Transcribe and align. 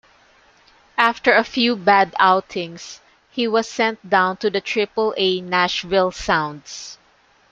After 0.97 1.31
a 1.31 1.43
few 1.43 1.75
bad 1.75 2.15
outings 2.17 3.01
he 3.29 3.47
was 3.47 3.69
sent 3.69 4.09
down 4.09 4.37
to 4.37 4.49
the 4.49 4.59
Triple-A 4.59 5.41
Nashville 5.41 6.09
Sounds. 6.11 6.97